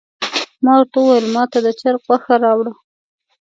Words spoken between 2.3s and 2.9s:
راوړه.